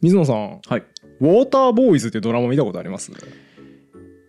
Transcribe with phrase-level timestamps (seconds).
[0.00, 0.84] 水野さんはい。
[1.20, 3.12] ウォーターボーイズってドラマ見たことあります？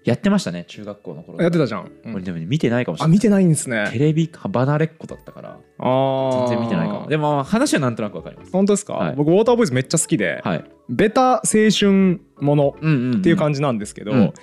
[0.05, 2.13] やってましたね中学校の頃やってたじゃん、うん。
[2.15, 3.11] 俺でもね見てないかもしれない。
[3.11, 3.89] あ見てないんですね。
[3.91, 6.47] テレビ離れっ子だったからあー。
[6.47, 7.07] 全然見てないかも。
[7.07, 8.51] でも話はなんとなくわかります。
[8.51, 9.15] 本当ですか、はい。
[9.15, 10.65] 僕ウォーターボーイズめっちゃ好きで、はい。
[10.89, 11.41] ベタ青
[11.77, 14.33] 春ものっていう感じなんですけど、うん。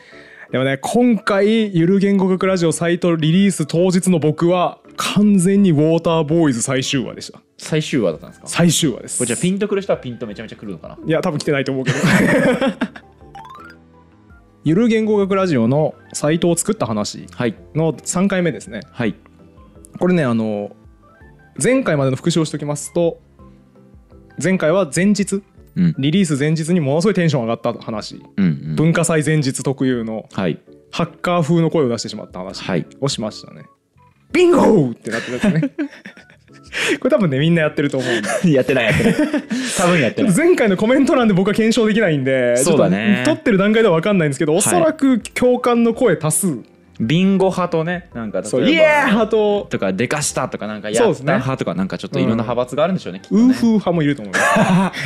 [0.53, 8.47] でもね今回ゆる言語学ラジオサイトリリース当日の僕は完全にウォーターボーイズ最終話でした最終話だったんですか？
[8.49, 9.19] 最終話です。
[9.19, 10.99] これじゃあピンとくる人はピンとめちゃめちゃくるのかな？
[11.07, 11.99] いや多分来てないと思うけど。
[14.65, 17.55] ゆる言語学ラジオのサイトを作った話はい。
[17.75, 18.81] の3回目ですね。
[18.91, 19.15] はい。
[19.99, 20.75] これねあの
[21.63, 23.21] 前回までの復習をしておきますと
[24.43, 25.43] 前回は前日
[25.77, 25.95] うん。
[25.99, 28.21] リリース前日にものすごいテンション上がった話。
[28.37, 28.77] うんうん。
[28.77, 30.59] 文化祭前日特有のはい。
[30.91, 32.87] ハッカー風の声を出してしまった話はい。
[33.01, 33.67] をしましたね。
[34.33, 35.73] ビンゴーってなってるやつね。
[37.01, 38.11] これ多分ねみんなやってると思う。
[38.49, 39.15] やってないやってない。
[39.77, 40.37] 多分やってない。
[40.37, 43.23] 前回のコメント欄で僕は検証できないんでそうだね。
[43.25, 46.59] 撮ってる段階では分かんないんですけどおそらく共感の声多数、
[47.01, 49.67] ビンゴ派とねなんかそうイエー派と。
[49.71, 55.01] とかでかしたとかなんかやった派とかなんかちょっといろんな派閥があるんでしょうね、ウーフー派もいると思います。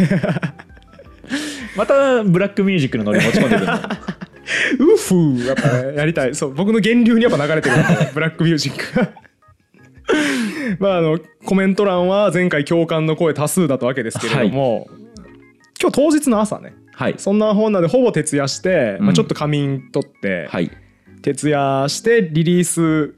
[1.77, 6.35] またブラックミュージックのノリ持ち込んでくるの ウーフーやっぱねやりたい。
[6.35, 7.77] そう僕の源流にやっぱ流れてる
[8.13, 8.97] ブラックミュージック。
[8.99, 9.09] が。
[10.79, 14.89] まああのコメント欄は前回共感の声多数だったわけですけれども、
[15.81, 16.75] 今日当日の朝ね。
[16.93, 17.15] はい。
[17.17, 19.15] そんな本なんでほぼ徹夜して、まあ、うん。
[19.15, 20.71] ちょっと仮眠取って、はい。
[21.23, 23.15] 徹夜してリリース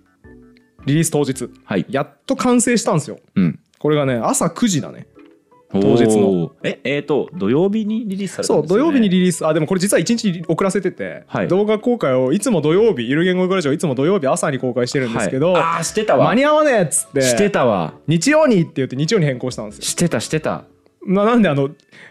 [0.86, 1.50] リリース当日。
[1.64, 1.86] はい。
[1.88, 3.18] やっと完成したんですよ。
[3.34, 3.58] うん。
[3.78, 5.08] これがね朝9時だね
[5.72, 6.52] 当日の。
[6.62, 9.46] ええー、と土曜日にリリースされたそうんですよ、ね、土曜日にリリース。
[9.46, 11.48] あでもこれ実は1日遅らせてて、はい。
[11.48, 16.26] 動画公開をいつも土曜日ゆる言語学ラジオいつも土曜日朝に公開してるんですけど、はい、ああしてたわ。
[16.28, 17.94] 間に合わねえっつってしてたわ。
[18.06, 19.84] 日曜にって言って日曜に変更したんですよ。
[19.84, 20.64] してたしてた。
[21.06, 21.70] ななんであの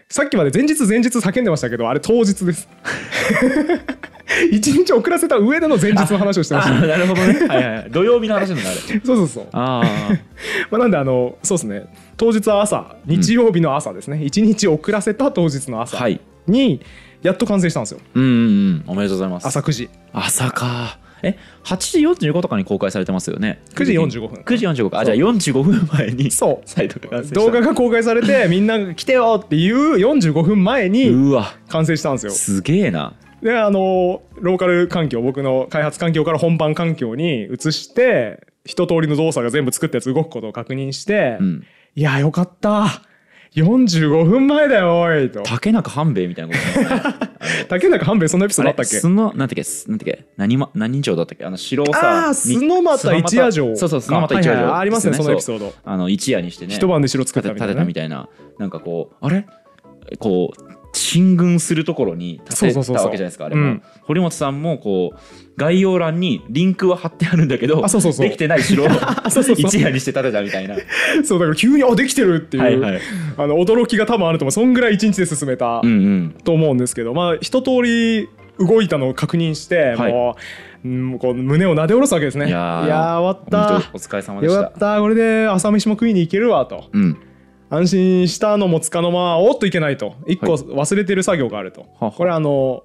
[0.10, 2.68] さっきまで前日前日叫んでましたけどあれ当日です
[4.52, 6.76] 一日遅らせた上での前日の話をしてまあした。
[6.76, 7.34] ーなるほどね。
[7.48, 7.92] はいはいはい。
[7.92, 9.48] 土曜日の話になる そうそうそう。
[9.54, 9.82] あ
[10.72, 11.86] まあ、なんであのそうですね。
[12.18, 16.20] 当日は朝日曜日の朝ですね、一日遅らせた当日の朝あはい。
[16.48, 16.82] に
[17.22, 18.00] やっと完成したんですよ。
[18.16, 18.84] うんうんうん。
[18.88, 19.48] おめでとうございます。
[19.48, 19.90] 朝9時。
[20.14, 20.98] 朝か。
[21.24, 24.42] え8時45とかに公開されてますよね？9時45分。
[24.44, 25.00] 9時45か。
[25.00, 27.34] あじゃあ45分前にそう。
[27.36, 31.54] 動画が公開されてみんなが来てよっていう45分前にうわ。
[31.70, 32.32] 完成したんですよ。
[32.32, 41.66] すげえなであのローカル環境僕の開発環境から本番環境に移して一通りの動作が全部作ったやつ動くことを確認して、うん。
[41.96, 43.02] いやよかった。
[43.56, 45.42] 45分前だよおいと。
[45.44, 47.16] 竹中半兵衛みたいなことね。
[47.68, 48.98] 竹中半兵衛そんなエピソードあったっけ？
[48.98, 49.90] あれ須野なんてっけ？
[49.90, 50.26] なんてっけ？
[50.38, 51.44] 何ま何人称だったっけ？
[51.44, 53.76] あの城をさああに須俣一夜城。
[53.76, 54.54] そうそう須俣一夜城。
[54.54, 55.18] はいはいありますね。
[55.18, 55.74] そのエピソード。
[55.84, 56.76] あの一夜にしてね。
[56.76, 57.80] 一晩で城作ったみたいなね。
[57.82, 58.30] たみたいな。
[58.58, 59.46] なんかこうあれ？
[60.20, 63.84] こう進軍するところに建てたわけじゃないですかあれも、うん。
[64.04, 65.20] 堀本さんもこう
[65.58, 68.28] 概要欄にリンクは貼ってあるんだけどあそうそうそう。
[68.28, 68.88] できてない城を
[69.58, 70.76] 一夜にして建てたみたいな。
[71.24, 73.02] そうだから急にあできてるっていう、はいはい。
[73.38, 74.52] あの驚きが多分あると思う。
[74.52, 76.36] そんぐらい一日で進めたうんうん。
[76.44, 80.12] と思うんですけど、まあ一通り動いたのを確認して、はい。
[80.12, 80.36] も
[80.84, 82.48] ううんこう胸をなで下ろすわけですね。
[82.48, 83.92] いやー終わった。
[83.94, 84.62] お疲れ様でした。
[84.62, 85.00] よかった。
[85.00, 86.86] これで朝飯も食いに行けるわと。
[86.92, 87.18] うん
[87.72, 90.16] 安心したのもつかの間おっといけないと。
[90.28, 90.62] 一個はい。
[90.62, 92.84] 忘れてる作業があると、ははこれあの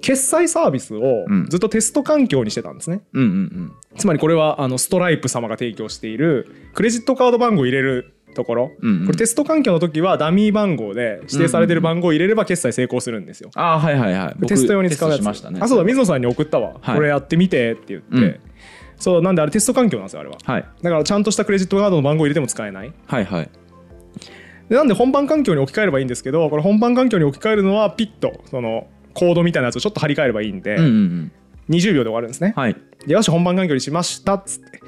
[0.00, 1.46] 決済サービスをうん。
[1.48, 9.06] ずっとテスト環境にしてたんですね、うんうんつまりこれはあのストライプ様が提供しているクレジットカード番号を入れるところ、うんうん。
[9.06, 13.50] これテスト環境の時はダミー番号で指定されてる番号を入れれば決済成功するんですよ。
[13.54, 14.34] ああはいはいはい。
[14.40, 15.20] 僕テスト用に使うやつ。
[15.20, 15.60] しましたね。
[15.60, 16.96] あそうだ水野さんに送ったわ、はい。
[16.96, 18.40] これやってみてって言って、うん。
[18.96, 20.38] そうなんであれテスト環境なんですよあれは。
[20.42, 20.64] はい。
[20.82, 22.92] だからちゃんとしたクレジットカードの番号を入れても使えない。
[23.06, 23.50] はいはい
[24.72, 31.32] でなんで本番環境に置き換えればいいんですけどこれ本番環境に置き換えるのはピッとそのコードみたいなやつをちょっと張り替えればいいんで、うんうんうん。
[31.68, 32.76] 20秒で終わるんですね、はい。
[33.06, 34.80] でよし本番環境にしましたっつって。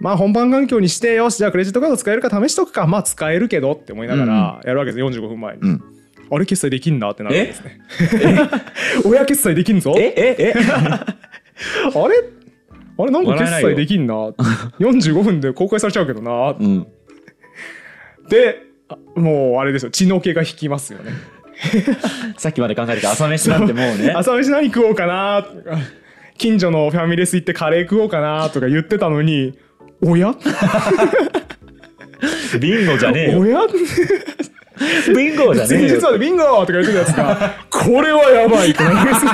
[0.00, 2.86] まあ本番環境にしてよしじゃあクレジットカード使えるか試しとくか。
[2.86, 5.82] まあ使えるけどって思いながらやるわけです45分前に、うん。
[6.30, 7.80] あれ決済できんなってなるわけですね。
[9.06, 9.94] 親決済できんぞ。
[9.96, 10.12] え？
[10.14, 10.36] え？
[10.38, 10.54] え？
[10.60, 12.16] あれ？
[12.98, 14.14] あれなんか決済できんな
[14.78, 16.86] 45分で公開されちゃうけどなうん。
[18.28, 18.65] であ
[19.14, 19.90] もうあれですよ。
[19.90, 21.12] 血の気が引きますよね。
[22.36, 24.12] さっきまで考えてた朝飯なんてもうね。
[24.16, 25.78] 朝飯何食おうかなとか。
[26.38, 29.54] 近所のファミレス行ってカレー食おうかなとか言ってたのに
[30.04, 30.34] おや？
[32.60, 33.38] ビンゴじゃねえよ。
[33.40, 33.60] おや？
[35.14, 35.98] ビンゴじゃね前えよ。
[35.98, 39.26] 日までビンゴとか言ってたやつがこれはやばいってなります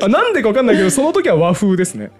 [0.00, 2.10] あなんでか分かんないけどその時は和風ですね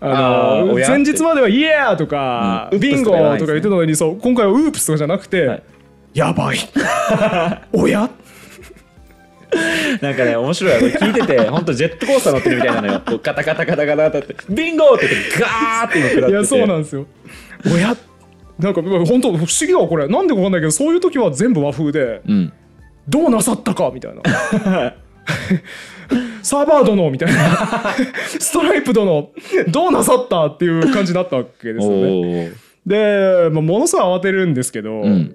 [0.00, 5.62] あの前日までは「イエー!」とか「うんビンゴ!」とか言ってたのにそう今回は「ウープス」とかじゃなくて「はい。
[6.14, 6.58] やばい。
[7.72, 8.08] おや
[10.00, 10.72] なんかね面白い。
[10.74, 13.02] よこれ聞いてて 本当ジェットコースター乗ってるみたいなのよ。
[13.04, 14.34] こうガタガタガタガタって。
[14.48, 16.30] ビンゴって言ってガーって今下ってて。
[16.30, 17.06] いやそうなんですよ。
[17.66, 17.94] おや
[18.58, 20.08] なんか本当不思議だわこれ。
[20.08, 22.52] なんでかわかんないけどそういう時は全部和風でうん。
[23.08, 24.22] どうなさったかみたいな
[26.46, 27.94] サーバー殿みたいな。
[28.38, 29.32] ストライプ殿
[29.68, 32.52] どうなさったっていう感じになったわけですよね。
[32.86, 35.34] で、まあ、ものすごい慌てるんですけど、うん。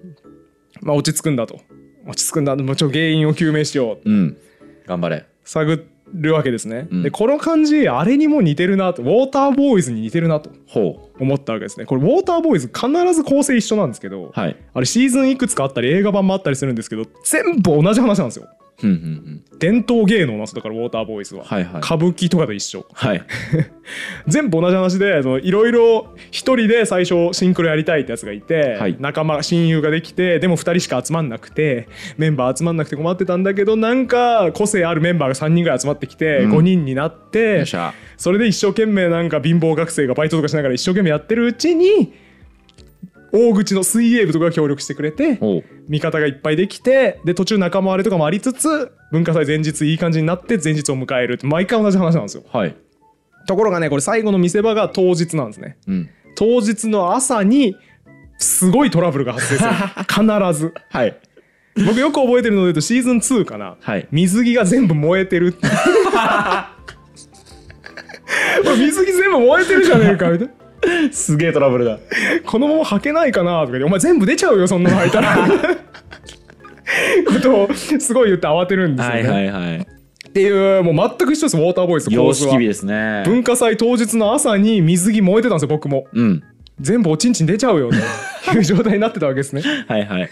[0.81, 1.59] まあ、落ち着くんだと。
[2.07, 2.55] 落ち着くんだ。
[2.55, 4.09] もうちょ原因を究明しよう。
[4.09, 4.37] うん。
[4.87, 5.25] 頑張れ。
[5.43, 7.03] 探るわけですね、うん。
[7.03, 9.01] でこの感じあれにも似てるなと。
[9.01, 11.85] ウォーターボーイズに似てるなとほ思ったわけですね。
[11.85, 14.55] これウォーターボーイズ必ず構成一緒なんですけど、うはい。
[14.73, 18.47] あれシーズンいくつかあったり映画版もあったりするんですけど全部同じ話なんですよ
[18.83, 19.59] うんうんうん。
[19.59, 21.81] 伝統芸能なんですだからウォーターボーイズは、はいはい。
[21.81, 22.85] 歌舞伎とかと一緒。
[22.93, 23.21] はい。
[24.27, 28.95] 全部同じ話でそのいろいろ一人で最初シンクロやりたいってやつがいて、はい。
[28.99, 31.87] 仲間親友ができてでも2人しか集まんなくて
[32.17, 36.51] メンバー集まんなくて困ってたんだけどなんか個性あるメンバーが3人ぐらい集まってきて、うん。
[36.53, 37.65] 5人になって
[38.17, 42.13] それで一生懸命なんか貧乏学生がバイトとかしながら一生懸命やってるうちに
[43.31, 45.39] 大口の水泳部とかが協力してくれて
[45.87, 51.33] 味方がいっぱいできてで途中仲間割れとかもありつつ文化祭前日いい感じになって前日を迎える。
[51.33, 52.43] って毎回同じ話なんですよ。
[52.51, 52.75] はい。
[53.47, 55.77] ところがねこれ最後の見せ場が当日なんですね。
[55.87, 56.09] うん。
[56.35, 57.75] 当日の朝に
[58.37, 59.69] すごいトラブルが発生する。
[60.07, 60.73] 必ず。
[60.89, 61.19] はい。
[61.85, 64.07] 僕よく覚えてるので言うとシーズン2かな、はい。
[64.11, 65.55] 水着が全部燃えてる。
[68.77, 70.53] 水着全部燃えてるじゃねえかみたいな
[71.11, 71.99] すげえトラブルだ。
[72.45, 74.97] このまま履けないかなとか言ってお前全部出ちゃうよそんなの。
[74.97, 75.47] 履いたら。
[77.25, 79.77] ことをすごい言って慌てるんですよね、はいはいはい。
[79.77, 83.23] っていうもう全く一緒ですウォーターボーイズと構様式美ですね。
[83.25, 86.05] 文化祭当日の朝に水着燃えてたんですよ僕も。
[86.13, 86.43] うん
[86.81, 87.95] 全部おちんちん出ちゃうよと
[88.57, 89.61] いう状態になってたわけですね。
[89.87, 90.29] はいはい。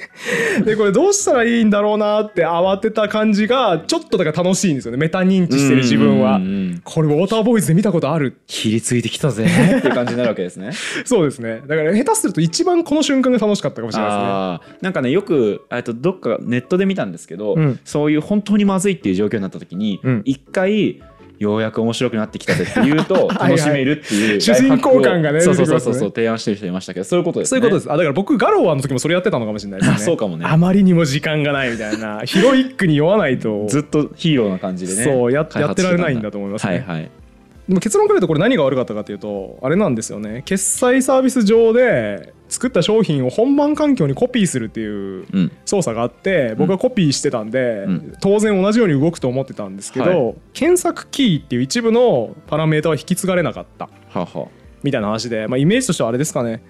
[0.66, 4.98] でこれどうしたらいいんだろうなって慌てた感じがちょっとだから楽しいんですよね。
[4.98, 6.38] メタ認知してる自分は。
[6.38, 8.38] うんうんうんこれウォーターボーイズで見たことある？
[8.48, 10.72] ひりついてきたぜっていう感じになるわけですね。
[11.06, 11.62] そうですね。
[11.68, 17.80] だから下手すると一番この瞬間が楽しかったかもしれないですねなんかねよくえっとどっかネットで見たんですけど、うん。
[17.84, 20.22] そういう本当にまずいっていう状況になった時にうん。
[20.26, 21.02] 一、回
[21.40, 27.62] ようやく面白くなってきたぜって言うと はい楽しめるっていう主人公感がねそうそうそうそうそう提案してる人いましたけどそういうことですね。
[27.62, 27.92] そういうことです。
[27.92, 29.96] あだから僕ガロワの時もそれやってたのかもしれないですね。
[29.98, 30.46] あ そうかもね。
[30.46, 32.22] あまりにも時間がないみたいな。
[32.26, 33.66] ヒロイックに酔わないと。
[33.68, 36.84] ずっとヒーローな感じでねそうや開やってられないんだと思いますね。
[36.86, 37.10] はいはい。
[37.70, 40.42] でも結論から言うとこれ何が悪かったかというとあれなんですよね。
[40.46, 45.52] 決済サービス上で作った商品を本番環境にコピーするっていううん。
[45.66, 48.14] 操作があって僕はコピーしてたんで、うん。
[48.20, 50.36] 当然同じように動くと思ってたんですけど、はい。
[50.54, 53.90] 検索キーっていう一部のパラメータは引き継がれなかった。
[54.84, 56.62] みたいな話で、まあ、イメージとしてはあれですかね。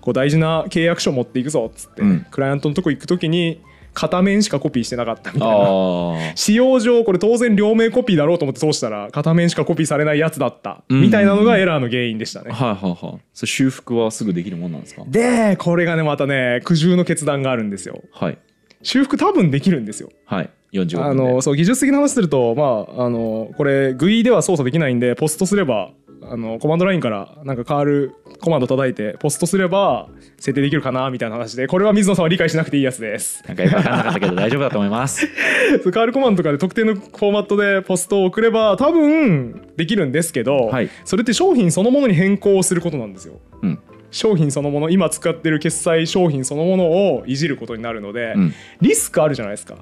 [0.00, 2.26] こう大事な契約書持っていくぞっつって、うん。
[2.30, 3.60] クライアントのとこ行く時に
[3.94, 6.34] 片面しかコピーしてなかったみたいな。
[6.34, 12.50] 使用上これ当然両面コピーだろうと思って通したら片面しかコピーされないやつだったうんみたいなのがエラーの原因でしたね。
[12.52, 15.02] はいはいはいそれ修復はすぐできるもんなんですか？
[15.06, 18.02] でこれがねまたね苦渋の決断があるんですよ。
[18.12, 18.38] はい
[18.82, 20.08] 修復多分できるんですよ。
[20.24, 25.90] はい45分あでのそう技術的な話するとまああのこれ GUI では操作できないんでポストすれば
[26.30, 33.42] あのコマンドラインからなんか変わるコマンド叩いてポストすれば設定できるかなみたいな話でこれは水野さんは理解しなくていいやつです。
[33.46, 35.26] なんかよく分かんなかったけど大丈夫だと思います
[35.82, 43.40] 変わるコマンドとかで特定のフォーマットでポストを送れば多分できるんですけど、はいそれって商品そのものに変更することなんですよ。
[43.62, 43.78] うん
[44.10, 49.76] 商品そのもの今使ってる決済商品そのものをいじることになるので、うんリスクあるじゃないですか。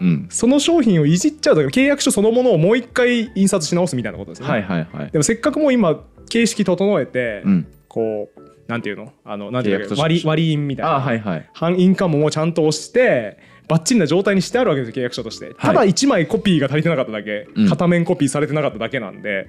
[0.00, 0.26] うん。
[0.30, 4.48] その商品をいじっちゃうだから契約書そのものをもう一回印刷し直すみたいなことですね。
[4.48, 5.10] はいはいはい。
[5.10, 7.66] でもせっかくもう今形式整えて、うん。
[7.88, 9.12] こうなんていうの？
[9.24, 11.48] あのなんていう割り割り印みたいな、あはいはい。
[11.54, 17.68] 反印鑑ももうちゃんと押してバッチリな状態にしてあるわけですよ契約書として、ただ1枚コピーが足りてなかっただけ、うん。
[17.68, 19.48] 片面コピーされてなかっただけなんで。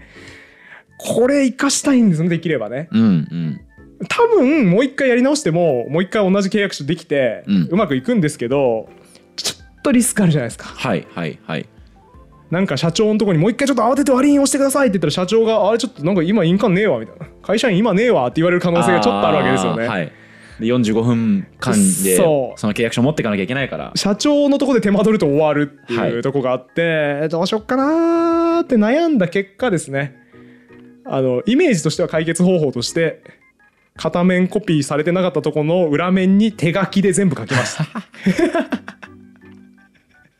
[1.01, 2.89] これ生かしたいんですねできればね。
[2.91, 3.61] うんうん。
[4.07, 8.89] 多分もう一回やり直してももう一回同じ契約書できて、ううんまくいくんですけど
[9.81, 10.65] とリスクあるじゃないですか。
[10.65, 11.69] はいはいはい。
[12.49, 17.27] なんか社長のところにもう一回ちょっと慌てて割り印押してくださいって言ったら社長があれちょっとなんか今印鑑ねえわみたいな。
[17.43, 20.11] 会社員今ねえわって言われる可能性がちょっとあるわけですよね、はい。
[20.59, 23.91] で45分間でその契約書持っていかなきゃいけないから。
[23.95, 30.15] 社長のとこで手間取ると終わるってはいいうとこがあって、どうしよっかなーって悩んだ結果ですね。
[31.05, 33.23] あのイメージとしては解決方法として
[33.95, 37.85] 片面コピーされてなかったところの裏面に手書きで全部書きました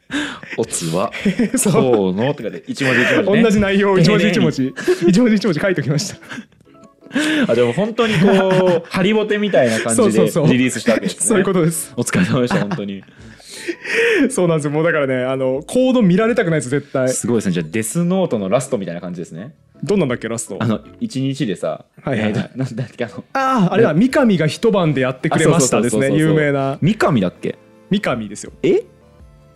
[0.58, 1.12] おつは
[1.56, 2.13] そう。
[2.13, 2.32] の。
[2.32, 3.44] ってかで一文字一文字ね。
[3.44, 4.74] 同じ内容を 一文字一文字。
[5.08, 6.18] 一文字一文字書いておきました。
[7.48, 11.25] あでも本当にこうハリボテみたいな感じでリリースしたわけですね。
[11.25, 11.94] そういうことです。
[11.98, 13.04] お疲れ様でした本当に。
[14.30, 14.66] そうなんです。
[14.66, 17.10] よもうだからねあのコード見られたくないです絶対。
[17.10, 17.51] すごいですね。
[17.54, 19.54] じゃあデスノートのラストみたいな感じですね。
[19.84, 20.58] どんなんだっけラスト？
[20.60, 22.50] あの一日でさ、はいはいはい。
[22.54, 23.24] えーなんだっけあの。
[23.34, 23.94] あああれだ。
[23.94, 26.12] 三上が一晩でやってくれましたですね。
[26.16, 26.78] 有名な。
[26.82, 27.56] 三上だっけ？
[27.89, 28.51] 三上ですよ。
[28.62, 28.84] え？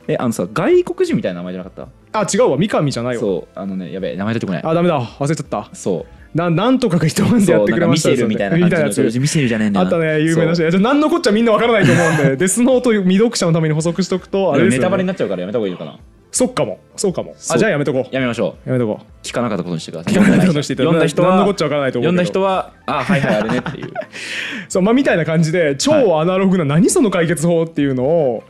[0.08, 2.58] えあのさ外国人みたいな名前じゃなかっあ違うわ。
[2.58, 3.22] 三上じゃないわ。
[3.22, 4.64] たそうあのねやべえ名前出てこない。
[4.64, 5.02] あダメだ。
[5.02, 5.70] 忘れちゃった。
[5.74, 6.38] そう。
[6.38, 9.20] ななんとかが一晩でやってくれましたそうなんかミシェルみたいな感じのみたいなやつ。
[9.20, 10.70] ミシェルじゃねえんだよあったね有名な人。
[10.70, 12.38] じゃあ何のこっちゃみんなわからないと思うんで。
[12.38, 15.98] デスノート未読者のために補足しとくとあれですよ、ね、ネタバレになっちゃうからやめた方がいいのかな。
[16.32, 16.80] そっかも。
[16.96, 17.36] そうかも。
[17.38, 17.56] そう。
[17.56, 18.16] あじゃあやめとこう。
[18.16, 18.70] やめましょう。
[18.70, 19.06] やめとこう。
[19.26, 20.14] 聞かなかったことにしてください。
[20.14, 20.78] 聞かなかったことにしてい。
[20.78, 23.94] ただ読んだ人は何のこっちゃわからないと思う読んだ人はあはいはいあれねっていう。
[24.68, 28.44] そうまあみたいな感じで超アナログな何その解決法っていうのを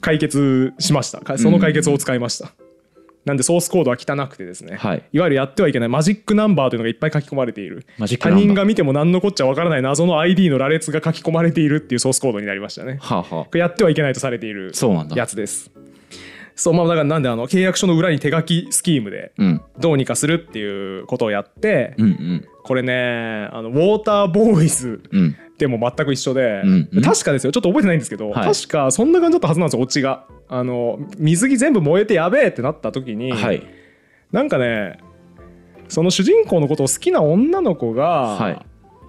[0.00, 1.20] 解決しました。
[1.20, 2.52] かその解決法を使いました、
[3.24, 5.04] なんでソースコードは汚くてですね、はい。
[5.12, 5.88] いわゆるやってはいけない。
[5.88, 7.84] マジックナンバーというのがいっぱい書き込まれている。
[8.18, 12.98] 他人が見ても何のこっちゃわからない謎の ID の羅列が書き込まれているっていうソースコードになりましたね。
[13.00, 14.72] はあはこれやってはいけないとされている。
[14.74, 15.16] そうなんだ。
[15.16, 15.70] やつです。
[16.56, 19.62] そうまあだからなんであの契約書の裏に手書きスキームであうん。
[19.78, 25.36] どうにかするっていうことをやって、うんうんこれねあのウォーターボーイズうん。
[25.56, 27.02] でも全く一緒で、うんうん。
[27.02, 27.52] 確かですよ。
[27.52, 28.54] ちょっと覚えてないんですけど、はい。
[28.54, 30.26] 確かそんな感じだったはずなんですよオチが。
[30.48, 33.66] あの水着全部燃えてやべえってなった時に、はい。
[34.30, 34.98] なんかね
[35.88, 38.66] その主人公のことを好きな女の子が、はい。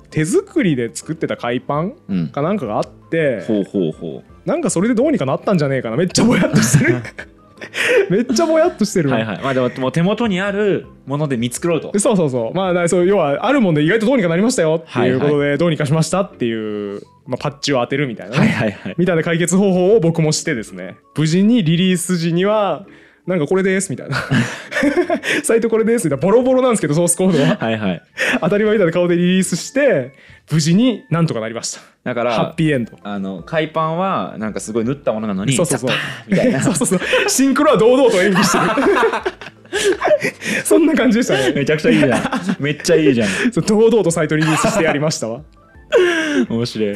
[0.10, 2.28] 手作りで作ってた海パンうん。
[2.30, 5.98] かなんかがあってほうほうほなんかそれでどうにかなったんじゃねえかな。
[5.98, 7.02] めっちゃぼやっとしてる
[8.10, 9.40] めっちゃぼやっとしてるはいはい。
[9.42, 11.98] まあでももう手元にあるもので見繕うと。
[12.00, 12.56] そうそうそう。
[12.56, 14.84] まあそう要はあるもんで意外とどうにかなりましたよ。
[14.88, 18.96] っていうことでどうにかしましたっていう、まあ、パッチを当てるみたいなね、はいはいはい。
[18.98, 20.98] みたいな解決方法を僕もしてですね。
[21.18, 22.86] 無事にリリース時には
[23.30, 24.18] なんかこれですみたいな。
[25.44, 27.58] サイトこれですみたいなボロボロなんですけどソースコードは。
[27.58, 28.02] はいはい。
[28.42, 30.14] 当たり前みたいな顔でリリースして
[30.52, 31.82] 無事になんとかなりました。
[32.04, 32.98] だからハッピーエンド。
[33.04, 35.92] あの海パンはなんかすごい縫ったものなのにそうそうそう。
[36.28, 36.60] みたいな。
[36.64, 37.00] そうそうそう。
[37.28, 38.64] シンクロは堂々と演技してる。
[40.66, 41.52] そんな感じでしたね。
[41.54, 42.22] めちゃくちゃいいじゃん。
[42.60, 43.30] めっちゃいいじゃん。
[43.68, 45.42] 堂々とサイトリリースしてやりましたわ。
[46.50, 46.96] 面白い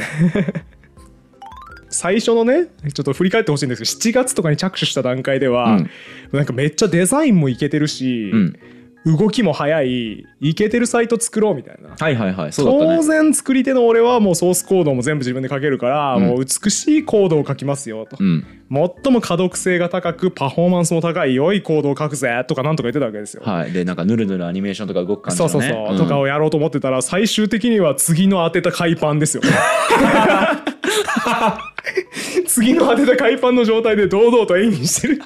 [1.94, 5.90] 最初のねちょっと振り返ってほしいんですけど7月とかに着手した段階では、うん。
[6.32, 8.60] なんかめっちゃデザインもいけてるし、うん。
[9.06, 11.90] 動きも早いいけてるサイト作ろうみたいな。
[12.00, 12.54] はいはいはい。
[12.54, 12.98] そうだったね。
[12.98, 16.24] 当然作り手の俺はもうソースコードも全部自分で書けるから、うん。
[16.24, 18.46] もう美しいコードを書きますよと、うん。
[18.72, 23.44] 最も可読性が高くパフォーマンスも高い良いコードを書くぜとかなんとか言ってたわけですよ。
[23.44, 23.74] はい。
[23.74, 25.52] でなんかぬるぬるアニメーションとか動く感じのね。
[25.52, 25.98] そうそうそう、ん。
[25.98, 29.44] とかをやろうと思ってたら最終的には次の当てた海パンですよ
[32.48, 35.22] 次の当てた海パンの状態で堂々と演技してる。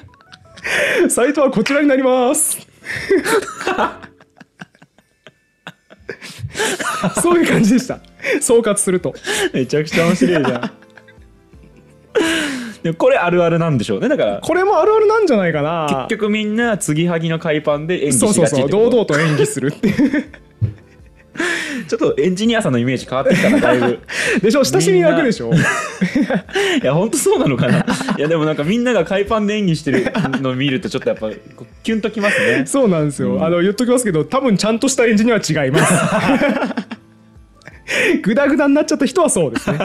[1.08, 2.58] サイトはこちらになります。
[7.22, 8.00] そういう感じでした。
[8.40, 9.14] 総括すると。
[9.52, 10.60] めちゃくちゃ面白いじゃん。
[12.82, 14.08] でもこれあるあるなんでしょうね。
[14.08, 16.06] だからこれもあるあるなんじゃないかな。
[16.08, 20.24] 結局みんな継ぎはぎの海パンで演技そうしがちそうそう堂ってこと々と演技するっていう
[21.88, 23.98] ちょっとエンジニアさんのイメージ変わってきたなだいぶ。
[24.42, 25.50] でしょ親しみ湧くでしょ？
[26.82, 27.78] いや本当そうなのかな。
[28.16, 30.06] いやでもなんかみんなが海パンで演技してる
[30.40, 31.30] のを見るとちょっとやっぱ
[31.82, 32.64] キュンときますね。
[32.66, 33.44] そうなんですよ、うん。
[33.44, 35.94] あの言っときますけど多分ちゃんとしたエンジニアは違います。
[38.22, 39.78] グダグダになっちゃった人はそうですね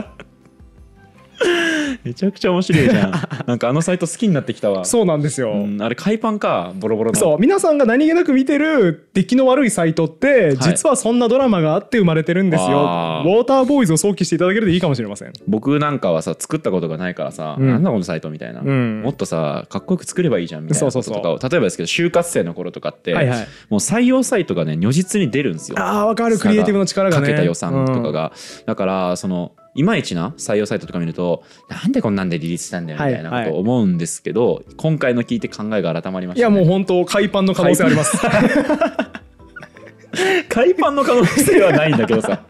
[2.04, 3.12] めちゃくちゃ面白いじゃん。
[3.48, 4.86] なんかあのサイト好きになってきたわ。
[4.86, 7.20] そうなんですよ、うん、あれ海パンかボロボロの。
[7.20, 15.34] そう皆さんが何気なく見てる出来の悪いサイトって実はそんなドラマがあって生まれてるんですよ、ウォーターボーイズを想起していただけるといいかもしれません。
[15.48, 17.68] 僕なんかはさ作ったことがないからさ、うん。
[17.68, 19.02] なんだこのサイトみたいな、うん。
[19.04, 23.40] もっとさかっこよく作ればいいじゃんみたいなこととかをそうそう例えばですけど就活生の頃とかって、はいはい。
[23.70, 25.78] もう採用サイトがね如実に出るんですよ。
[25.80, 26.38] あーわかる。
[26.38, 27.24] クリエイティブの力がね。
[27.24, 28.32] かけた予算とかが、
[28.66, 33.50] だからそのいまいちな採用サイトとか見るとなんでこんなんでリリースしたんだよみたいなはいはい。
[33.50, 38.18] ことを思うんですけど、今回の聞いて考えが改まりました、ね、いやもう本当海パンの可能性あります。
[40.50, 42.44] 海パンの可能性はないんだけどさ。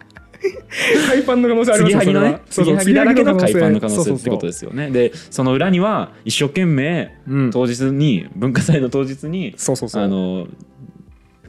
[1.13, 2.83] 海パンの可能性あります継ぎはぎのね継ぎは。
[2.83, 4.91] ぎだらけの海パンの可能性ってことでですよね。
[4.91, 7.51] でその裏には一生懸命うん。
[7.51, 10.03] 当日に文化祭の当日にそうそうそう。
[10.03, 10.47] あの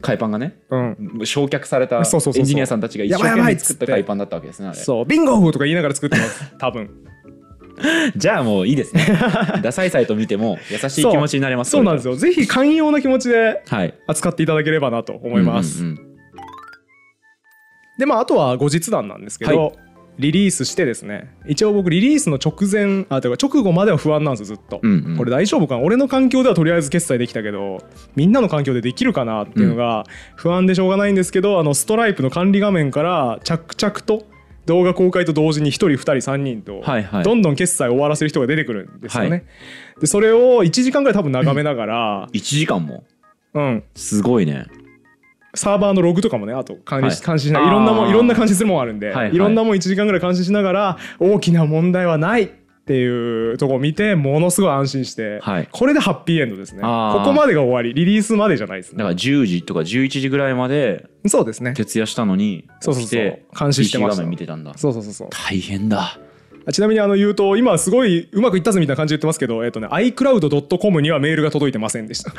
[0.05, 1.21] 海パンがねうん。
[1.23, 5.05] 焼却されたエンジニアさんたちが一生懸命作った海パンだったわけですねそう。
[5.05, 6.53] ビンゴとか言いながら作ってます。
[6.57, 6.89] 多分。
[8.15, 9.05] じゃあもういいですね。
[9.61, 11.83] ダサいサイト見ても優しい気持ちになれますそう。
[11.83, 12.13] なんですよ。
[12.13, 13.93] よぜひ寛容な気持ちではい。
[14.07, 16.15] 扱っていただければなと思います、うんうんうん。
[17.97, 19.71] でまああとは後日談なんですけど、は
[20.17, 25.17] リリースしてですね一応僕リリースの直前あというか直後までは不安なんですよずっと、うんうん。
[25.17, 25.81] これ大丈夫かな？
[25.81, 27.79] 俺の環境ではとりあえず決済できたけど
[28.15, 30.05] みんなの環境でできるかなっていうのが
[30.35, 34.25] 不安でしょうがないんですけど、あのストライプの管理画面から着々と
[34.65, 36.81] 動画公開と同時に1人2人3人と
[37.23, 39.29] どんどん決済を終わらせる人が出てくるんですよね。
[39.29, 39.43] はい。
[40.01, 43.03] でそれを1時間ぐらい多分眺めながら、1時間も？
[43.53, 44.65] うん、すごいね
[45.55, 47.25] サーバーのログとかもねあと監視,、はい。
[47.25, 52.43] 監視しながらいろんなもいろんな監視するもんあるんで、はいろんなもん1時間ぐらい監視しながら大きな問題はない
[52.85, 55.69] っていうとこを見てものすごい安心して、はい。
[55.71, 56.83] これでハッピーエンドですね。
[56.83, 58.99] ここまでが終わりリリースまでじゃないですね。
[58.99, 61.73] だから10時とか11時ぐらいまでそうですね。
[61.73, 63.09] 徹夜したのにそうそうそう。
[63.09, 64.23] 起きて監視してました。
[64.23, 64.77] 見てたんだ。
[64.77, 65.29] そうそうそうそう。
[65.31, 66.19] 大変だ
[66.67, 72.33] あちなみにあの言うと今すごいうまくいったぜみたいな感じで言ってますけど、えっとね、iCloud.com にはメールが届いてませんでした。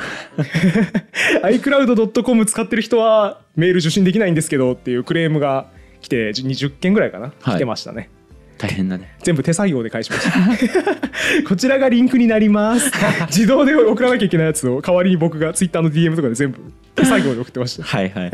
[1.47, 5.69] iCloud.com 使ってる人はメール受信できないんですけどっていうクレームが
[6.01, 7.55] 来て20件ぐらいかな、はい。
[7.55, 8.09] 来てましたね
[8.57, 9.15] 大変だね。
[9.23, 10.37] 全部手作業で返しました。
[11.47, 12.91] こちらがリンクになります。
[13.27, 16.59] 自動で送らなきゃいけないやつを代わりに僕が Twitter の DM とかで全部
[16.95, 18.31] 手作業で送ってましはいはい。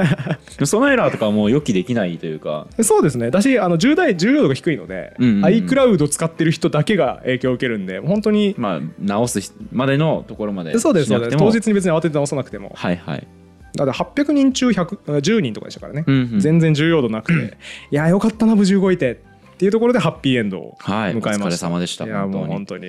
[0.66, 2.68] そのエラーとかはもう予期できないというか。
[2.78, 3.32] た そうですね。
[3.32, 5.46] だしあの重大重要度が低いので、うんうんうん。
[5.46, 11.38] iCloud 使ってる人だけが影響を受けるんで本当にまあ直すまでのところまでそうですそうです。
[11.38, 12.72] 当日に別に慌てて直さなくても。
[12.76, 13.28] はいはい。
[13.76, 16.40] だって800人中100 10人とかでしたからね、うんうん。
[16.40, 17.58] 全然重要度なくて、
[17.92, 19.22] いやよかったな無事動いて
[19.64, 22.44] っていうところでハッピーエンドをはい迎えました、お疲れ様でしたいや本当に。
[22.44, 22.88] もう本当に。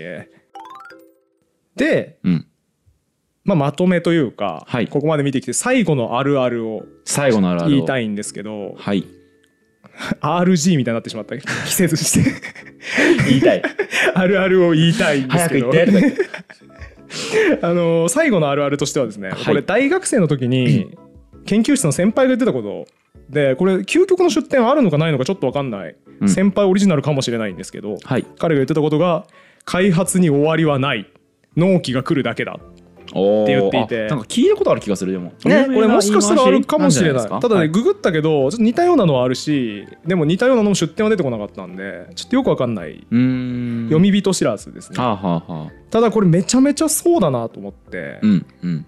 [1.77, 2.47] で、うん。
[3.45, 4.89] まあ、まとめというか、はい。
[4.89, 9.05] ここまで見てきて最後のあるあるを最後のある言いたいんですけどはい。
[10.21, 11.39] RG みたいになってしまった。
[11.39, 12.33] 季節して。
[13.29, 13.63] 言いたい。
[14.15, 15.71] あるあるを言いたいんですけど。
[17.63, 19.45] あの最後のあるあるとしてはですね、はい。
[19.45, 20.97] これ大学生の時に
[21.47, 22.87] 研究室の先輩が言ってたこと。
[23.31, 28.27] でこれ究極の出典あるのかないのかちょっと分かんない、うん先輩オリジナルかもしれないんですけどはい。
[28.39, 29.27] 彼が言ってたことが
[29.65, 31.11] 開発に終わりはない。
[31.57, 32.59] 納期が来るだけだ。
[32.61, 33.15] って
[33.47, 34.07] 言っていて。
[34.07, 35.33] あなんか聞いたことある気がするでも。
[35.45, 36.79] ね、これもしかしたらあるか？
[36.79, 37.29] もしれない。
[37.29, 43.07] ただね、はいググったけどちょっと似たようなのはあるしでも似たようなのも出典は出てこなかったんでちょっとよくわかんない。
[43.11, 45.73] 読み人知らずですね、はあはあはあ。
[45.91, 48.87] ただこれめちゃめちゃそうだなと思って、うんうん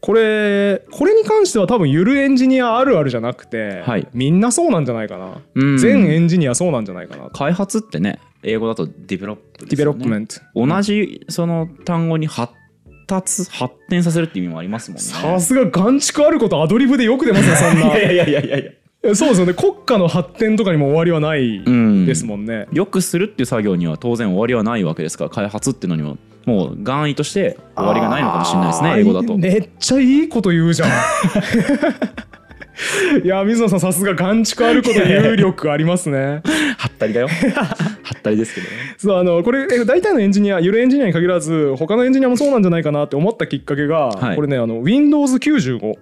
[0.00, 4.06] これこれに関しては多分ゆるエンジニアあるあるじゃなくて、はい。
[4.12, 5.78] みんなそうなんじゃないかな、うん。
[5.78, 7.30] 全エンジニアそうなんじゃないかな。
[7.30, 12.52] 開発ってね英語だと develop development、同じその単語に発
[13.08, 15.02] 達発展させるって意味もありますもんね。
[15.02, 17.96] さすが眼蓄あることアドリブでよく出ますねそんな。
[17.98, 18.58] いやいやいやいや。
[18.58, 19.54] いやそうですよね。
[19.54, 22.06] 国家の発展とかにも終わりはないうん。
[22.06, 29.36] ですもんね、よくするっていう作業には当然終わりはないわけですから開発っていうのにももう願意として終わりがないのかもしれないですね英語だと。
[29.36, 30.88] めっちゃいいこと言うじゃん。
[33.22, 36.40] いや水野さんさすが眼蓄あること言う力ありますね。
[36.78, 37.28] はったりだよ。
[37.28, 37.34] は
[38.18, 38.72] ったりですけどね。
[38.96, 44.36] そうあのこれえ大体のエンジニアゆるエンジニアに限らず他のエンジニアもそうなんじゃないかなって思ったきっかけが、はい。
[44.36, 45.94] これねあの Windows95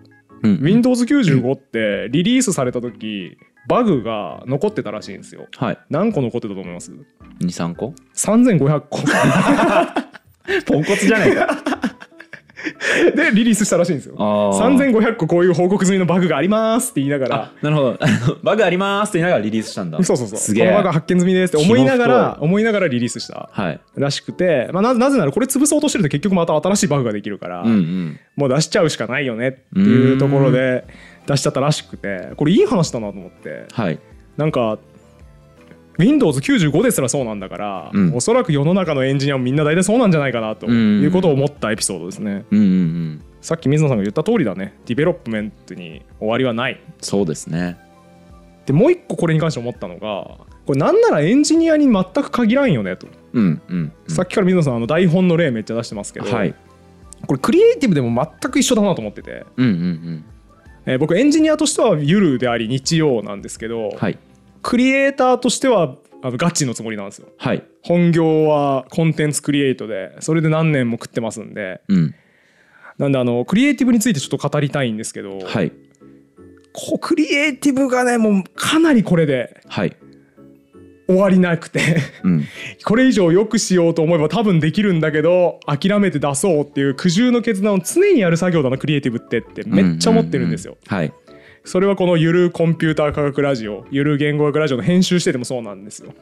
[0.42, 0.58] うん。
[0.62, 5.46] Windows95 ってリリースされた時バグが残ってたらしいんですよ。
[5.56, 5.78] はい。
[5.90, 6.92] 何個残ってたと思います
[7.40, 8.98] ？23個？3500個
[10.66, 11.48] ポンコツじゃないか。
[13.14, 14.16] でリリースしたらしいんですよ。
[14.18, 14.76] あー。
[14.76, 17.36] 3500個こういう報告済みのバグがありますって言いながら。
[17.36, 17.98] あなるほど。
[18.42, 20.02] バグありますって言いながらリリースしたんだ。
[20.02, 20.38] そうそうそう。
[20.38, 20.64] すげえ。
[20.64, 23.80] このバグ発見済みですって思いながら肝思いながらリリースしたはい。
[23.96, 28.20] らしくて、まあ、ななぜならこれ潰そうとしてると結局また新しいバグができるから、うんうん。
[28.36, 30.84] もう出しちゃうしかないよねっていうところで
[31.26, 32.30] 出しちゃったらしくて。
[32.36, 33.66] これいい話だなと思って。
[33.72, 33.98] はい。
[34.36, 34.78] なんか
[35.98, 38.14] Windows95 ですらそうなんだから、うん。
[38.14, 41.02] おそらく世の中のエンジニアもみんな大体そうなんじゃないかなとうん。
[41.02, 42.44] いうことを思ったエピソードですね。
[42.50, 43.22] うんうんうん。
[43.40, 44.74] さっき水野さんが言った通りだね。
[44.86, 46.80] development に終わりはない。
[47.00, 47.78] そうですね。
[48.66, 54.12] でもう一個これに関して思ったのがこれなんならエンジニアに全く限らんよねと、うんうんうん。
[54.12, 56.54] さっきから水野さんあの台本の例めっちゃ出してますけど、はい。
[57.26, 60.24] これクリエイティブでも全く一緒だなと思ってて、うんうんうん。
[60.86, 64.18] えー僕エンジニアとしてはゆるであり日曜なんですけど、はい
[64.62, 67.28] クリエイターとしてはあのガチのつもりなんですよ。
[67.38, 67.64] はい。
[67.82, 71.82] 本業はコンテンツクリエイトでそれで何年も食ってますんで。
[71.88, 72.14] うん。
[72.98, 75.72] なんであのクリエイティブについてちょっと語りたいんですけど、はい。
[76.72, 79.96] こクリエイティブがねもうかなりこれではい。
[81.08, 81.98] 終わりなくて。
[82.24, 82.44] うん。
[82.84, 90.72] これ以上良くしようと思えば多分できるんだけど諦めて出そうっていう苦渋の決断を常にやる作業だなクリエイティブってってめっちゃ思ってるんですよ。
[90.72, 90.96] うううん。
[90.96, 91.12] はい
[91.66, 96.14] それはこのゆるコンピューター科学ラジオゆる言語学ラジオの編集しててもそうなんですよ。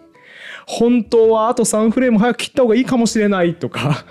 [0.66, 4.06] 本当はあと3フレーム早く切った方がいいかもしれないとか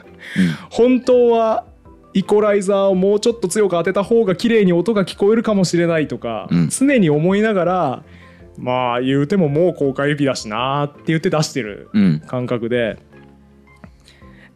[0.69, 1.65] 本当は
[2.13, 6.69] イコライザーをもうちょっと強く当てた方が綺麗に音が聞こえるかもしれないとか、うん。
[6.69, 8.03] 常に思いながら
[8.59, 12.19] まあ言うてももう公開日だしなって言って出してるうん。
[12.27, 12.99] 感覚で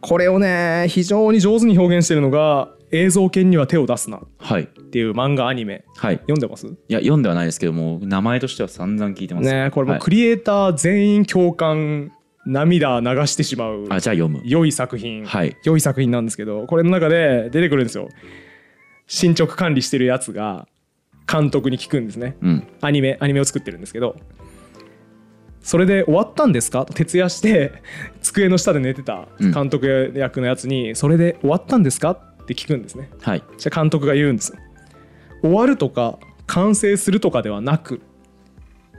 [0.00, 4.66] これをね非常に上手に表現してるのが「映像犬には手を出すな」っはい。
[4.66, 5.84] ていう漫画アニメ。
[5.96, 6.16] はい。
[6.16, 6.66] 読んでます？
[6.66, 9.52] いや読んではないですけども名前としては散々聞いてます。
[9.52, 12.12] ねこれもクリエイター全員共感
[12.46, 14.40] 涙流してしまうあじゃあ読む。
[14.44, 15.56] 良い作品、はい。
[15.64, 18.08] 良い作品なんですけどこれの中で出てくるんですよ。
[19.06, 20.66] 進捗管理してるやつが
[21.30, 22.36] 監督に聞くんですね。
[22.40, 22.66] うん。
[22.80, 24.16] アニメアニメを作ってるんですけど。
[25.60, 26.86] それで終わったんですか？
[26.86, 27.72] と徹夜して
[28.22, 29.52] 机の下で寝てたうん。
[29.52, 32.27] 監督役のやつに、それで終わったんですか？
[32.48, 33.10] って聞くんですね。
[33.20, 33.42] はい。
[33.58, 34.52] じゃあ監督が言うんです。
[34.52, 34.58] よ
[35.42, 38.00] 終わるとか完成するとかではなく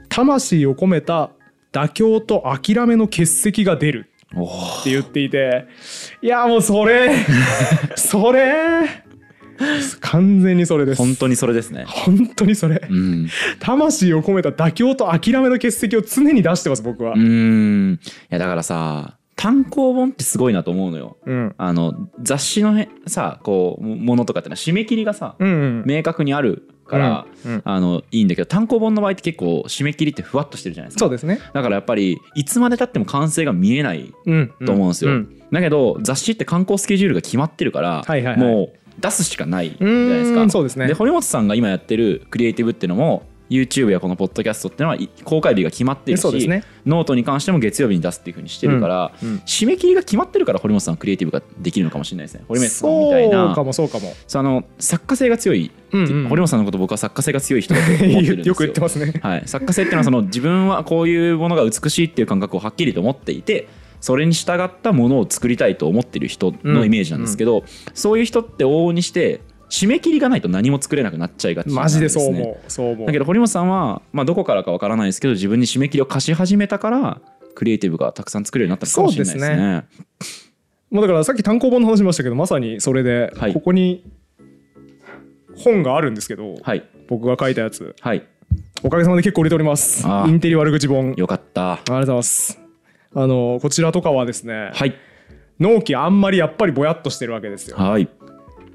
[0.07, 1.31] 魂を込めた
[1.73, 4.11] 妥協と諦めの結石が出る。
[4.31, 5.65] って言っていて
[6.21, 7.09] いやもうそれ
[7.97, 9.03] それ
[10.01, 10.99] 完全にそれです。
[10.99, 11.85] 本当にそれですね。
[11.87, 12.87] 本当にそれ。
[12.87, 13.27] うん。
[13.59, 17.13] 魂を込めた妥協と諦めの結石を常に出してます僕は。
[17.13, 17.93] うーん。
[17.93, 17.97] い
[18.29, 21.15] やだからさ単行本ってすごいなと思うのよ。
[21.25, 21.55] うん。
[21.57, 25.83] あの雑誌のへさこうもものとかってのは締め切りがさうんうん。
[25.85, 27.61] 明確にあるから、うんうん。
[27.63, 30.99] あのいいんだけど単行本の場合って結構締め切りってふわっとしてるじゃないですか。
[30.99, 31.39] そうですね。
[31.53, 35.29] だからやっぱりいつまでたっても完成が見えないうんと思うんですよ、ん。
[35.53, 38.37] だけど雑誌って観光スケジュールが決まってるから、はいはいはい。
[38.39, 40.49] もう出すしかないじゃうないですか。
[40.49, 40.87] そうですね。
[40.87, 46.63] で堀本さんが今やってるクリエイティブっていうのも YouTube やこのポッドキャストっていうのはい公開日が決まってるし、ね。
[46.85, 49.35] ノートに関しても月曜日に出すっていうふうにしてるから、うんうん。
[49.39, 52.43] 締め切りが決まってるから堀元さんはクリエイティブができるのかもしれないですね。
[52.47, 53.55] 堀元さんみたいそうな。
[53.55, 54.13] かもそうかも。
[54.27, 56.29] そうあの作家性が強い、うんうん。
[56.29, 58.45] 堀元さんのこと僕は作家性が強い人だと思ってるんですよ。
[58.45, 59.13] よ く言ってますね。
[59.21, 63.67] はい、作家性っていうのはその自分はこういうものが美しいっていう感覚をはっきりと持っていて
[64.01, 72.71] それに従ったものを作りたいと思ってる人のイメージなんですけど、そういう人って往々にして締め切りがないと何も作れなくなっちゃいがちなんマです、ね、ジでそう思う。
[72.71, 73.07] そう思う。
[73.07, 77.21] だけど堀本さんは、まあ、どこからかわからないですけど自分に締め切りを課し始めたから
[77.55, 79.55] クリエイティブがたくさん作れるようになったのかもしれないですね。
[79.55, 80.49] そうです
[80.91, 83.53] もうだからさっき単行本の話しましたけどまさにそれで、はい。
[83.53, 84.03] ここに
[85.55, 86.83] 本があるんですけど、はい。
[87.07, 87.95] 僕が書いたやつ。
[87.99, 88.25] はい。
[88.81, 90.07] おかげさまで結構売れております。
[90.07, 91.13] インテリ悪口本。
[91.15, 91.73] よかった。
[91.73, 92.59] ありがとうございます。
[93.13, 94.95] あのこちらとかはですね、はい。
[95.59, 97.77] 納期あんまりやっぱりぼやっとしてるわけですよ。
[97.77, 98.09] はい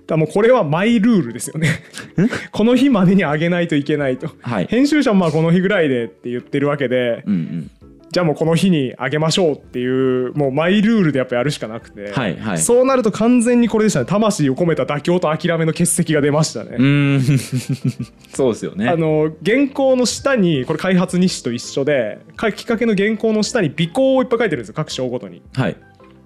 [0.09, 1.69] らもうこれはマイルールですよね。
[2.53, 4.31] この日までに上げないといけないと。
[4.41, 4.67] はい。
[4.69, 7.71] 編集者もまあこの日ぐらいでって言ってるわけでうんうん。
[8.15, 12.59] じゃあもうこの日に上げましょうっていうもうマイルールでやっぱやるしかなくて、はいはい。
[12.59, 16.77] そうなると完全にこれでしたね魂を込めた妥協と諦めの結石が出ましたね、
[18.33, 18.89] そうですよね。
[18.89, 25.43] あの原稿の下にこれ開発日誌と一緒で書きかけの原稿の下に尾行をいっぱい書いてるんですよ各章ごとに。
[25.53, 25.77] はい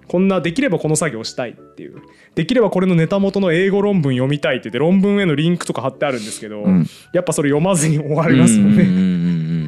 [0.09, 2.01] こんなできればこの作業したいっていう。
[2.35, 6.85] できればこれのネタ元の英語論文読みたいって言って論文へのリンクとか貼ってあるんですけど、うん。
[7.13, 8.83] やっぱそれ読まずに終わりますもんね。
[8.83, 9.07] うんうんうんう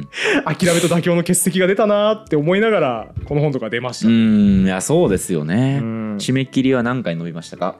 [0.00, 0.08] ん。
[0.44, 4.66] 諦めと妥協の結石が出たなーって思いながらこの本とか出ました、うーん。
[4.66, 5.78] いやそうですよね。
[5.80, 6.16] うん。
[6.16, 7.78] 締め切りは何回伸びましたか？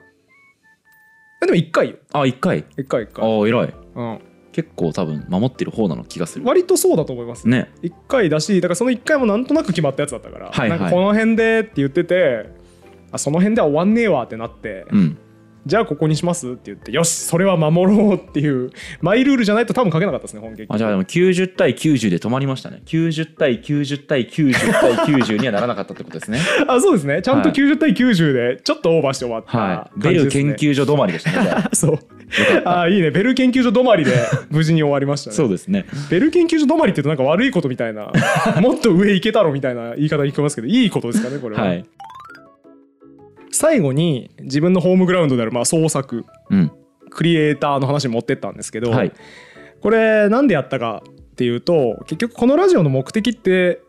[1.40, 1.96] でも1回よ。
[2.12, 2.62] あ一回。
[2.76, 3.74] 1回1あ回、あ偉い。
[3.96, 4.20] うん、
[4.52, 6.44] 結構多分守ってる方なの気がする。
[6.44, 7.48] 割とそうだと思います。
[7.48, 7.70] ね。
[7.82, 10.70] 1回だしだからその1回もなんとなく決まったやつだったから、はいはい。
[10.70, 12.50] なんかこの辺でって言ってて
[13.10, 15.18] あその辺では終わんねえわってなって、うん
[15.66, 18.70] じゃあここにしますって言ってよしそれは守ろうっていう
[19.00, 22.82] マイルールじゃないと多分書けなかったですね本劇あじゃあでも90対90で止まりましたね。
[22.86, 26.40] 90対90対90対90にはならなかったってことですね。
[26.66, 27.22] あそうですね。
[27.22, 27.58] ちゃんとはい。
[27.58, 30.00] 90対90でちょっとオーバーして終わったはい。
[30.00, 31.98] ベル研究所止まりでしたね そう。
[32.64, 33.10] あいいね。
[33.10, 34.12] ベル研究所止まりで
[34.50, 35.36] 無事に終わりましたね。
[35.36, 35.84] そうですね。
[36.10, 38.12] ベル研究所止まりって言うとなんか悪いことみたいな
[38.60, 41.84] もっと上行けたろみたいな言い方に聞こえますけどいいことですかねこれは、はい
[43.52, 46.72] 最後に自分のホームグラウンドであるまあ創作うん。
[47.10, 49.12] クリエイターの話に持ってったんですけど、はい。
[49.80, 53.80] これなんでやったかっていうと結局このラジオの目的って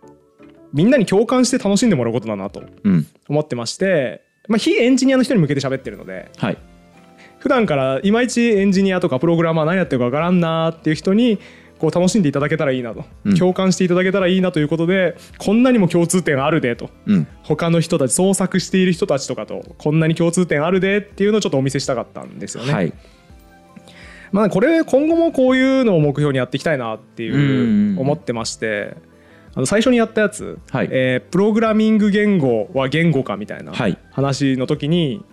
[0.73, 3.07] みんなに共感して楽しんでもらうことだなとうん。
[3.29, 6.57] 思ってまして、まあ、非エンジニアの人に向けて喋ってるのではい。
[7.39, 11.39] 普段からいまいちエンジニアとかプログラマー何やってるかわからんなーっていう人に
[11.83, 13.35] こう楽しんでいただけたらいいなと、うん。
[13.37, 16.89] 共感していただけたらいいなということでこんなにも共通点あるでと。
[17.07, 17.27] うん。
[17.43, 22.73] 他の人たち創作している人たちとかとこんなに共通点あるでっていうのをちょっとお見せしたかったんですよね。
[22.73, 22.93] はい。
[24.31, 28.95] まあこれ今後もこういうのを目標にやっていきたいなっていう思ってまして
[29.53, 30.87] あの最初にやったやつ、はい。
[30.89, 33.97] えープログラミング言語は言語かみたいなはい。
[34.11, 35.25] 話の時に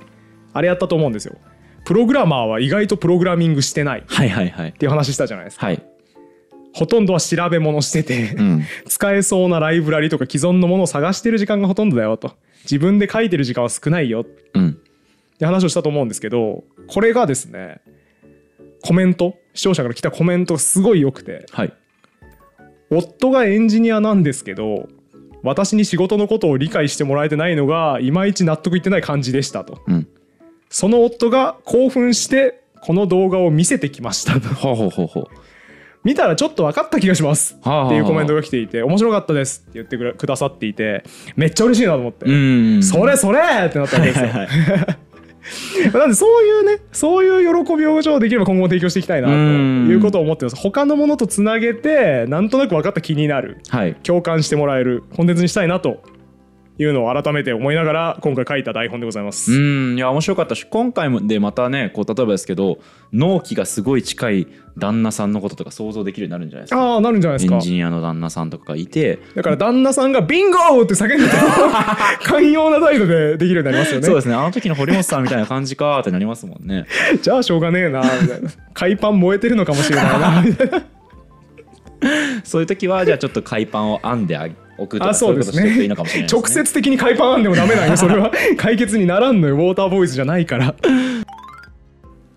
[0.52, 1.36] あれやったと思うんですよ。
[1.84, 4.72] プログラマーは意外とプログラミングしてないっはいはいはい。
[4.72, 5.66] ていう話したじゃないですか。
[5.66, 5.82] はい
[6.72, 8.64] ほとんどは調べ物してて、うん。
[8.87, 12.37] 使えそうなライブラリとか既存のものを探してる時間がほとんどだよと。
[12.64, 14.26] 自分で書いてる時間は少ないよ。
[14.54, 14.80] うん。
[15.37, 17.80] って話をしたと思うんですけどこれがですね
[18.83, 21.72] コメント視聴者から来たコメントがすごい良くてはい。
[22.90, 24.88] 夫がエンジニアなんですけど
[25.42, 29.80] 私に仕事のことを理解してもらえてないのがいまいち納得いってない感じでしたと。
[29.87, 30.09] うん。
[30.68, 34.48] その夫が興奮してこの動画を見せてきましたと。
[34.54, 35.26] ほうほうほうほう
[36.02, 37.54] 見たらちょっと分かった気がします。
[37.54, 39.64] っていうコメントが来ていて面白かったです。
[39.68, 41.04] って言ってくださっていて
[41.36, 42.82] めっちゃ嬉しいなと思って、うん。
[42.82, 43.40] それそれ！
[43.66, 44.48] ってなったわけですよ、はい
[45.92, 50.56] なんでそういうねそういう喜びをできれば今後も提供していきたいなということを思ってます。
[50.56, 53.58] 他のものとつなげてなんとなく分かった気になる。
[53.68, 53.94] はい。
[54.02, 55.02] 共感してもらえる。
[55.16, 56.02] コンテンツにしたいなと
[56.83, 59.57] いうのを改めて思いながら今回書いた台本でございます、う
[59.95, 62.79] んいや面白かったし今回もでまたねこう例えばですけど
[63.12, 64.47] 納期がすごい近い
[64.79, 66.81] 旦那さんのこととか想像できるようになるんじゃないですか。
[66.81, 67.57] ああなるんじゃないですか。
[67.57, 69.19] エンジニアの旦那さんとかがいて。
[69.35, 71.31] だから旦那さんが「ビンゴー!」って叫んでて
[72.25, 74.07] 寛容な態度でできるようになりますよね。
[74.07, 74.35] そうですね。
[74.35, 76.87] あの時の堀本さんみたいな感じかーってなりますもんね。
[77.21, 78.49] じゃあしょうがねえなみたいな。
[78.73, 80.83] 海パン燃えてるのかもしれないなみたいな。
[82.45, 84.49] そういう時はじゃあちょっと海パンを編んであ
[84.81, 85.62] おくとかあそうですね。
[85.62, 86.33] いことしておくといいのかもしれないね。
[86.33, 89.55] 直接的に海パン編んでもダメなんよそれは 解決にならんのよ。
[89.57, 90.75] ウォーターボーイズじゃないから。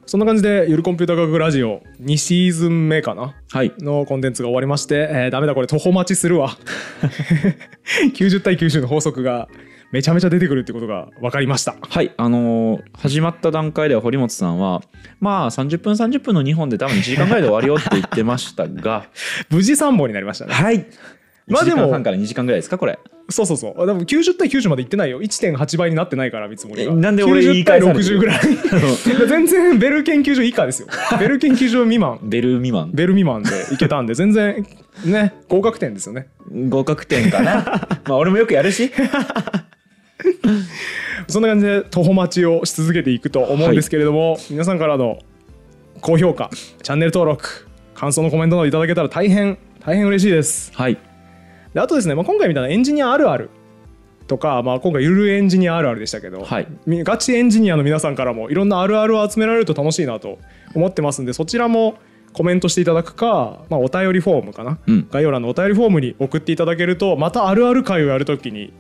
[0.06, 3.34] そんな感じで「ゆるコンピュータ科学ラジオ」2シーズン目かな。
[3.52, 3.74] はい。
[3.80, 6.50] のコンテンツが終わりまして、えーダメだこれ徒歩待ちするわ。
[8.16, 9.48] 90対90の法則が
[9.92, 11.76] めちゃめちゃ出てくるってことが分かりました。
[11.82, 12.12] はい。
[12.18, 14.82] あのー始まった段階では堀本さんは
[15.20, 19.06] まあ30分30分の2本で多分1時間ぐらいで終わるよって言ってましたが。
[19.50, 20.54] 無事3本になりましたね。
[20.54, 20.76] はい。
[20.80, 20.86] 1
[21.48, 23.00] まあでもから2時間ぐらいですかこれ。
[23.30, 23.86] そうそうそう。
[23.86, 25.22] でも90対90までいってないよ。
[25.22, 26.92] 1.8倍になってないから見積もりが。
[26.92, 28.40] えなんで俺言い90対返されてる60ぐらい。
[29.28, 30.88] 全然ベル研究所以下ですよ。
[31.20, 32.20] ベル研究所未満。
[32.24, 32.92] ベル未満。
[32.94, 34.66] ベル未満でいけたんで全然
[35.06, 36.28] ね合格点ですよね。
[36.70, 37.88] 合格点かな。
[38.08, 38.92] まあ俺もよくやるし。
[41.28, 45.20] そんな感じで徒歩待ちをし続けていくと思うんですけれども、皆さんからの
[46.02, 46.50] 高評価
[46.82, 50.72] チャンネル登録感想のコメントなどいただけたら大変大変嬉しいです。
[50.76, 51.13] はい
[51.74, 53.50] であとですね、まあ、今回みたいなエンジニアあるある。
[54.28, 56.68] とか、まあ、今回ゆるエンジニアあるあるでしたけど、はい。
[56.86, 60.40] みガチエンジニアの皆さんからもいろんなあるあるを集められると楽しいなと
[60.74, 61.96] 思ってますんでそちらも
[62.32, 65.08] コメントしていただくか、まあ、お便りフォームかな、うん。
[65.12, 68.72] 概要欄のお便りフォームに送っていただけるとまたあるある会をやるときに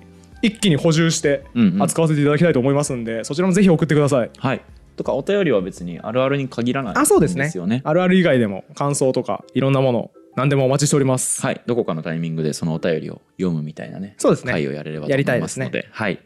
[0.42, 1.84] 一気に補充してうんうん。
[1.84, 4.32] 扱わせていただきたいと思いますんで、そちらもぜひ送ってください。
[4.38, 4.62] はい。
[4.96, 7.46] とかお便りは別にあるあるに限らないあそうですね。
[7.46, 7.82] ですよね。
[7.84, 11.42] あるある以外でも感想とかいろんなもの何でもお待ちしております。
[11.42, 16.20] はいどこかのタイミングでそのお便りを読むみたいなねそうですね会をやれればとや思いますりたいですねのではいよ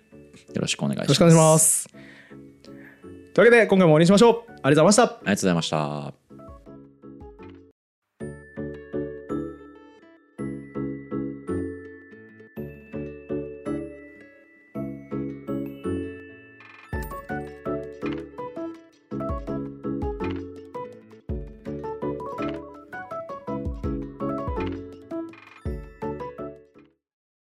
[0.62, 1.90] ろしくお願いしますよろしくお願いします。
[3.34, 4.34] というわけで今回も終わりにしましょう。
[4.34, 5.04] ありがとうございました。
[5.04, 6.27] ありがとうございました